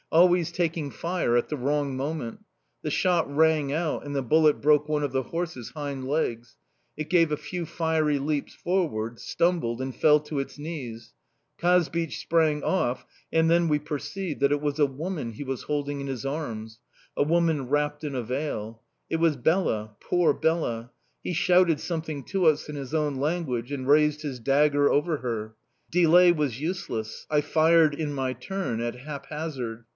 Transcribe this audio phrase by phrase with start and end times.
[0.11, 2.43] Always taking fire at the wrong moment!
[2.81, 6.57] The shot rang out and the bullet broke one of the horse's hind legs.
[6.97, 11.13] It gave a few fiery leaps forward, stumbled, and fell to its knees.
[11.57, 16.01] Kazbich sprang off, and then we perceived that it was a woman he was holding
[16.01, 16.79] in his arms
[17.15, 18.81] a woman wrapped in a veil.
[19.09, 20.91] It was Bela poor Bela!
[21.23, 25.55] He shouted something to us in his own language and raised his dagger over her...
[25.89, 29.85] Delay was useless; I fired in my turn, at haphazard.